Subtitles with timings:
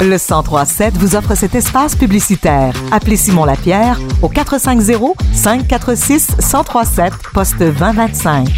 [0.00, 2.74] Le 1037 vous offre cet espace publicitaire.
[2.92, 8.48] Appelez Simon Lapierre au 450 546 1037 poste 2025.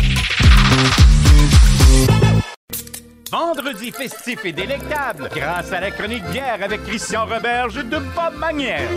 [3.31, 8.88] Vendredi festif et délectable grâce à la chronique bière avec Christian Roberge de Bob Manière.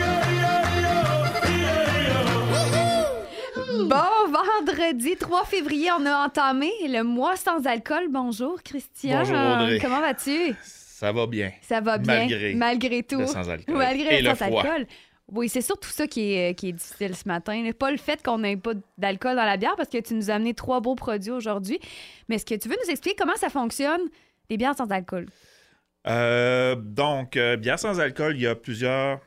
[3.85, 8.07] Bon, vendredi 3 février, on a entamé le mois sans alcool.
[8.09, 9.19] Bonjour, Christian.
[9.19, 9.79] Bonjour, Audrey.
[9.79, 10.55] Comment vas-tu?
[10.99, 11.51] Ça va bien.
[11.61, 12.19] Ça va bien.
[12.19, 13.19] Malgré Malgré tout.
[13.19, 13.75] le sans-alcool.
[13.77, 14.85] Malgré Et le le sans-alcool.
[15.31, 17.69] Oui, c'est surtout ça qui est, qui est difficile ce matin.
[17.77, 20.33] Pas le fait qu'on n'ait pas d'alcool dans la bière parce que tu nous as
[20.33, 21.79] amené trois beaux produits aujourd'hui.
[22.27, 24.01] Mais est-ce que tu veux nous expliquer comment ça fonctionne,
[24.49, 25.27] les bières sans alcool?
[26.07, 29.19] Euh, donc, euh, bière sans alcool, il y a plusieurs,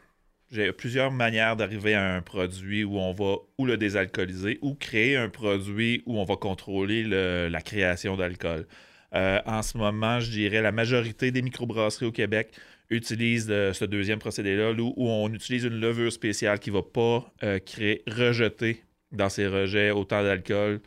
[0.51, 5.17] j'ai plusieurs manières d'arriver à un produit où on va ou le désalcooliser ou créer
[5.17, 8.67] un produit où on va contrôler le- la création d'alcool.
[9.15, 12.53] Euh, en ce moment, je dirais la majorité des microbrasseries au Québec
[12.91, 17.31] utilisent euh, ce deuxième procédé-là où, on utilise une levure spéciale qui ne va pas
[17.43, 20.81] euh, créer, rejeter dans ses rejets autant d'alcool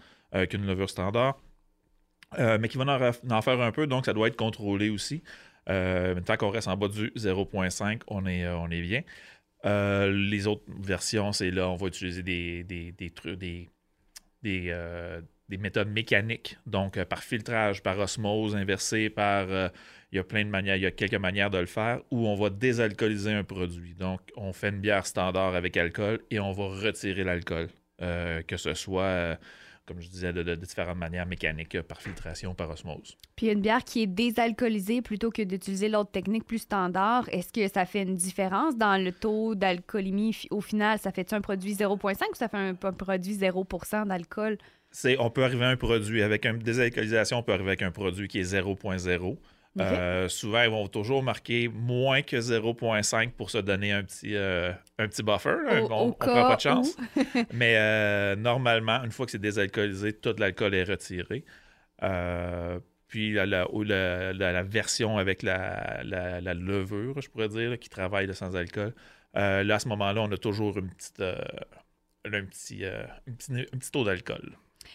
[0.49, 1.39] qu'une levure standard.
[2.37, 5.23] Mais qui va en, en faire un peu, donc ça doit être contrôlé aussi.
[5.67, 9.03] Tant qu'on reste en bas du 0.5, on est, on est bien.
[9.63, 13.69] Les autres versions, c'est là, on va utiliser des, des, des trucs, des,
[14.43, 14.73] des,
[15.49, 19.49] des méthodes mécaniques, donc euh, par filtrage, par osmose inversée, par.
[19.49, 19.69] euh,
[20.11, 22.25] il y a plein de manières, il y a quelques manières de le faire, où
[22.25, 23.95] on va désalcooliser un produit.
[23.95, 27.67] Donc, on fait une bière standard avec alcool et on va retirer l'alcool.
[28.01, 29.37] Euh, que ce soit,
[29.85, 33.17] comme je disais, de, différentes manières mécaniques, par filtration, par osmose.
[33.35, 37.67] Puis une bière qui est désalcoolisée plutôt que d'utiliser l'autre technique plus standard, est-ce que
[37.67, 40.47] ça fait une différence dans le taux d'alcoolémie?
[40.49, 44.57] Au final, ça fait un produit 0,5 ou ça fait un, un produit 0% d'alcool?
[44.97, 47.91] C'est on peut arriver à un produit avec une désalcoolisation, on peut arriver avec un
[47.91, 49.37] produit qui est 0.0.
[49.81, 54.71] Euh, souvent, ils vont toujours marquer moins que 0.5 pour se donner un petit, euh,
[54.97, 55.57] un petit buffer.
[55.65, 55.83] là.
[55.83, 56.95] Au- on ne prend pas de chance.
[57.53, 61.43] Mais euh, normalement, une fois que c'est désalcoolisé, tout l'alcool est retiré.
[62.03, 67.71] Euh, puis la, la- ou la- la- la version avec la, levure, je pourrais dire,
[67.71, 68.93] là, qui travaille le sans-alcool,
[69.35, 73.77] euh, là, à ce moment-là, on a toujours une petite, un, petit, un petit, un
[73.77, 74.53] petit taux d'alcool.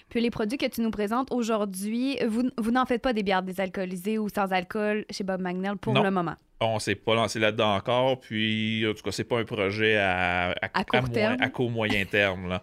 [0.08, 3.42] Puis les produits que tu nous présentes aujourd'hui, vous, vous n'en faites pas des bières
[3.42, 6.02] désalcoolisées ou sans alcool chez Bob Magnell pour Non.
[6.02, 6.34] le moment?
[6.60, 10.50] On s'est pas lancé là-dedans encore, puis en tout cas, c'est pas un projet à,
[10.72, 11.36] À court moyen- terme.
[11.40, 12.48] à court moyen terme.
[12.48, 12.60] là.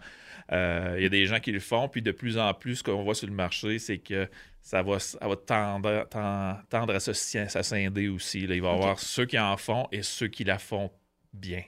[0.52, 2.84] Euh, Il y a des gens qui le font, puis de plus en plus, ce
[2.84, 4.30] qu'on voit sur le marché, c'est que
[4.62, 8.46] ça va, ça va tendre, tendre, tendre à se scinder aussi.
[8.48, 8.56] là.
[8.56, 10.92] Il va y avoir ceux qui en font et ceux qui la font
[11.34, 11.64] bien.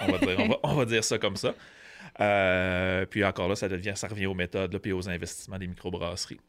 [0.00, 1.54] On va dire, on va- on va dire ça comme ça.
[2.20, 5.66] Euh, puis encore là, ça, devient, ça revient aux méthodes là, puis aux investissements des
[5.66, 6.40] microbrasseries.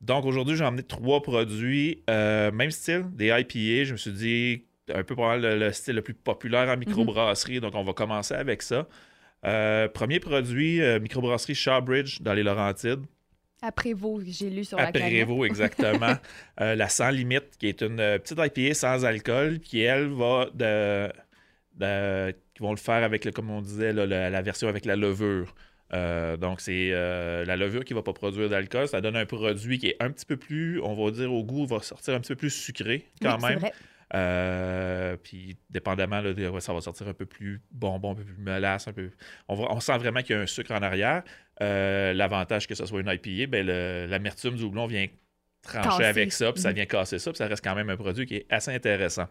[0.00, 3.84] Donc aujourd'hui, j'ai emmené trois produits, euh, même style, des IPA.
[3.84, 7.60] Je me suis dit, un peu probablement le, le style le plus populaire en microbrasserie,
[7.60, 8.86] donc on va commencer avec ça.
[9.44, 13.04] Euh, premier produit, microbrasserie Shawbridge dans les Laurentides.
[13.62, 15.08] Après vous, j'ai lu sur la Après.
[15.08, 16.14] Révo, exactement.
[16.60, 21.10] Euh, la Sans Limite, qui est une petite IPA sans alcool, qui, elle, va de,
[21.74, 24.84] de- qui vont le faire avec, le, comme on disait, là, la, la version avec
[24.84, 25.54] la levure.
[25.92, 28.88] Euh, donc, c'est euh, la levure qui ne va pas produire d'alcool.
[28.88, 31.66] Ça donne un produit qui est un petit peu plus, on va dire, au goût,
[31.66, 33.58] va sortir un petit peu plus sucré quand Oui, même.
[33.58, 33.72] vrai.
[34.14, 38.24] Euh, puis, dépendamment, là, de- ouais, ça va sortir un peu plus bonbon, un peu
[38.24, 38.86] plus mélasse.
[38.88, 39.10] Un peu...
[39.48, 41.22] on, va- on sent vraiment qu'il y a un sucre en arrière.
[41.60, 43.66] L'avantage que ce soit une IPA, ben,
[44.08, 45.06] l'amertume du houblon vient
[45.62, 46.04] trancher Casser.
[46.04, 46.74] avec ça, puis ça Mhm.
[46.76, 49.26] vient casser ça, puis ça reste quand même un produit qui est assez intéressant.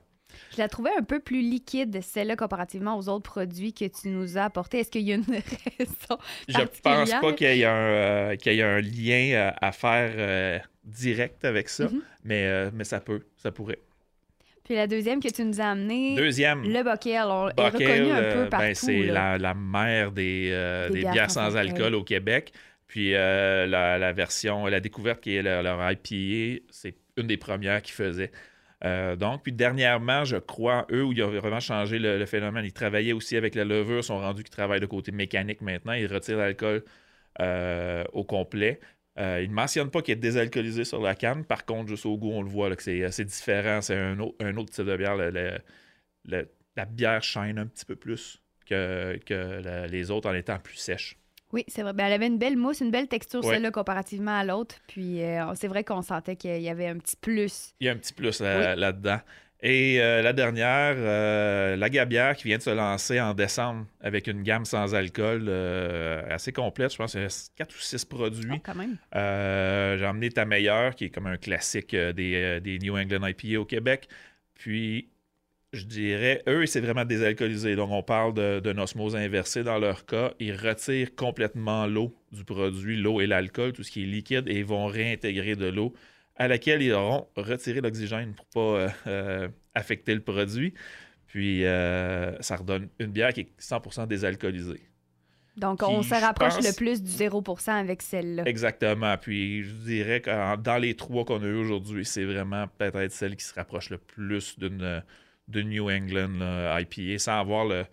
[0.53, 4.37] Je la trouvais un peu plus liquide, celle-là, comparativement aux autres produits que tu nous
[4.37, 4.79] as apportés.
[4.79, 5.23] Est-ce qu'il y a une
[5.79, 6.17] raison?
[6.47, 10.11] Je pense pas qu'il y ait un, euh, y ait un lien euh, à faire
[10.17, 12.01] euh, direct avec ça, Mhm.
[12.23, 13.79] mais, mais ça peut, ça pourrait.
[14.63, 18.33] Puis la deuxième que tu nous as amenée, Deuxième, le Bockel, on est reconnu un
[18.33, 18.65] peu partout.
[18.65, 20.49] ben, c'est la, la mère des,
[20.87, 21.95] Des des bières bières, sans alcool.
[21.95, 22.53] au Québec.
[22.87, 23.65] Puis la,
[23.97, 28.31] la version, la découverte qui est leur, leur IPA, c'est une des premières qu'ils faisaient.
[28.85, 32.73] Euh, donc, puis dernièrement, je crois, eux, où ils ont vraiment changé le, phénomène, ils
[32.73, 36.37] travaillaient aussi avec la levure, sont rendus qu'ils travaillent de côté mécanique maintenant, ils retirent
[36.37, 36.83] l'alcool
[37.39, 38.79] euh, au complet.
[39.19, 42.17] Euh, ils ne mentionnent pas qu'il est désalcoolisé sur la canne, par contre, juste au
[42.17, 45.15] goût, on le voit que c'est différent, c'est un, autre- type de bière.
[46.75, 49.19] La bière shine un petit peu plus que,
[49.87, 51.17] les autres en étant plus sèche.
[51.53, 51.93] Oui, c'est vrai.
[51.93, 53.53] Ben, elle avait une belle mousse, une belle texture, Ouais.
[53.53, 54.75] celle-là, comparativement à l'autre.
[54.87, 57.73] Puis euh, c'est vrai qu'on sentait qu'il y avait un petit plus.
[57.79, 59.19] Il y a un petit plus là- là-dedans.
[59.65, 64.27] Et euh, la dernière, euh, la Gabière qui vient de se lancer en décembre avec
[64.27, 65.47] une gamme sans alcool
[66.29, 66.91] assez complète.
[66.91, 68.51] Je pense que c'est 4 ou 6 produits.
[68.55, 68.97] Ah, quand même.
[69.99, 73.65] J'ai emmené Ta Meilleure, qui est comme un classique des, des New England IPA au
[73.65, 74.09] Québec.
[74.55, 75.07] Puis
[75.73, 77.75] je dirais, eux, c'est vraiment désalcoolisé.
[77.75, 80.33] Donc, on parle de- d'une osmose inversée dans leur cas.
[80.39, 84.59] Ils retirent complètement l'eau du produit, l'eau et l'alcool, tout ce qui est liquide, et
[84.59, 85.93] ils vont réintégrer de l'eau
[86.35, 90.73] à laquelle ils auront retiré l'oxygène pour pas euh, euh, affecter le produit.
[91.27, 94.81] Puis, euh, ça redonne une bière qui est 100% désalcoolisée.
[95.57, 98.43] Donc, Qui, on se rapproche pense- le plus du 0% avec celle-là.
[98.47, 99.15] Exactement.
[99.17, 103.35] Puis, je dirais que dans les trois qu'on a eu aujourd'hui, c'est vraiment peut-être celle
[103.35, 105.03] qui se rapproche le plus d'une
[105.47, 107.85] de New England là, IPA, sans avoir le,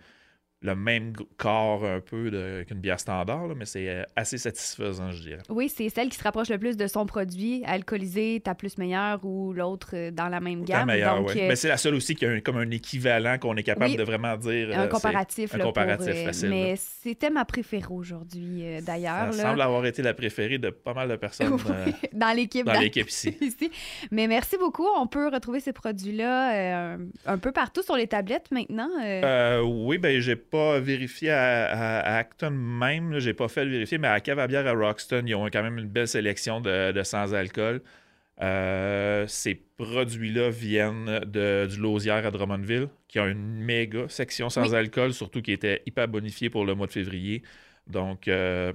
[0.63, 2.29] le même corps un peu
[2.67, 5.41] qu'une bière standard, là, mais c'est euh, assez satisfaisant, je dirais.
[5.49, 9.25] Oui, c'est celle qui se rapproche le plus de son produit, alcoolisé, ta plus meilleure
[9.25, 10.87] ou l'autre euh, dans la même gamme.
[10.89, 11.43] Donc, ouais.
[11.43, 13.89] euh, Mais c'est la seule aussi qui a un- comme un équivalent qu'on est capable
[13.91, 13.97] Oui.
[13.97, 14.77] de vraiment dire.
[14.77, 15.55] un comparatif.
[15.55, 19.33] un là, comparatif facile, Mais c'était ma préférée aujourd'hui, euh, d'ailleurs.
[19.33, 19.49] Ça là.
[19.49, 22.67] semble avoir été la préférée de pas mal de personnes euh, dans l'équipe.
[22.67, 23.35] dans l'équipe ici.
[23.41, 23.71] ici.
[24.11, 24.85] Mais merci beaucoup.
[24.95, 28.89] On peut retrouver ces produits-là un peu partout sur les tablettes maintenant.
[29.63, 33.97] oui, ben j'ai pas vérifié à, à- à Acton même, j'ai pas fait le vérifier,
[33.99, 36.91] mais à Cave à bière à Roxton, ils ont quand même une belle sélection de,
[36.93, 37.81] de sans-alcool.
[38.41, 44.73] Euh, ces produits-là viennent de, du Lausière à Drummondville, qui a une méga section sans
[44.73, 44.75] Oui.
[44.75, 47.43] alcool, surtout qui était hyper bonifiée pour le mois de février.
[47.87, 48.73] Donc, euh,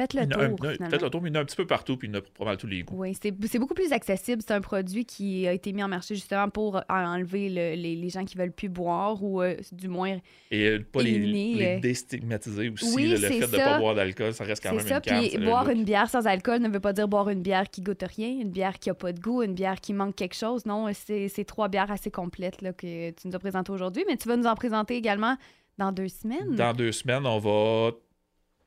[0.00, 0.56] Faites le tour.
[0.56, 2.16] peut-être le tour, mais il y en a un petit peu partout, puis il y
[2.16, 2.96] en a pour mal tous les goûts.
[2.96, 4.42] Oui, c'est beaucoup plus accessible.
[4.46, 8.08] C'est un produit qui a été mis en marché justement pour enlever le- les, les
[8.08, 10.18] gens qui veulent plus boire ou euh, du moins.
[10.50, 13.56] Et euh, pas les, Éliminer, les euh, déstigmatiser aussi, Oui, là, le fait de ne
[13.56, 14.96] pas boire d'alcool, ça reste quand même ça.
[14.96, 15.28] une carte.
[15.28, 18.02] Puis boire une bière sans alcool ne veut pas dire boire une bière qui goûte
[18.02, 20.64] rien, une bière qui a pas de goût, une bière qui manque quelque chose.
[20.66, 24.04] Non, c'est c'est trois bières assez complètes là, que tu nous as présentées aujourd'hui.
[24.08, 25.36] Mais tu vas nous en présenter également
[25.78, 26.54] dans deux semaines.
[26.56, 27.92] Dans deux semaines, on va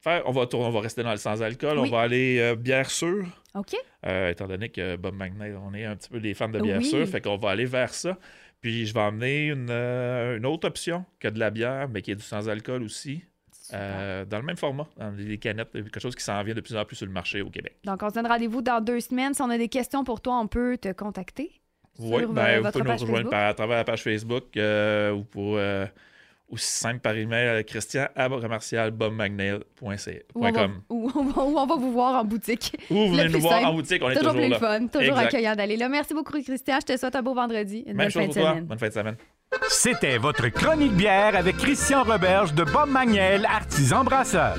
[0.04, 1.88] faire, on va tourner, on va rester dans le sans-alcool, Oui.
[1.88, 3.26] on va aller euh, bière sûre.
[3.56, 3.76] OK?
[4.06, 6.80] Euh, étant donné que Bob Magnet, on est un petit peu des fans de bière
[6.80, 6.86] Oui.
[6.86, 8.18] sûre, fait qu'on va aller vers ça.
[8.62, 12.12] Puis je vais emmener une, euh, une autre option que de la bière, mais qui
[12.12, 13.24] est du sans-alcool aussi,
[13.74, 16.76] euh, dans le même format, dans les canettes, quelque chose qui s'en vient de plus
[16.76, 17.76] en plus sur le marché au Québec.
[17.84, 19.34] Donc, on se donne rendez-vous dans deux semaines.
[19.34, 21.52] Si on a des questions pour toi, on peut te contacter.
[22.00, 25.60] Oui, Sur, ben, vous pouvez nous rejoindre par, à travers la page Facebook ou pour
[26.54, 28.08] aussi simple par email à christian.
[30.34, 32.76] Ou on, va, ou on va- ou on va vous voir en boutique.
[32.90, 33.66] Ou vous venez nous voir simple.
[33.68, 34.58] en boutique, on est toujours toujours plus là.
[34.60, 35.26] le fun, toujours Exact.
[35.26, 35.90] accueillant d'aller là.
[35.90, 36.78] Merci beaucoup, Christian.
[36.82, 37.80] Je te souhaite un beau vendredi.
[37.88, 38.52] Une Même bonne chose fin de pour toi.
[38.52, 38.66] semaine.
[38.66, 39.16] Bonne fin de semaine.
[39.70, 44.56] C'était votre chronique bière avec Christian Roberge de Bob Magnel, artisan brasseur.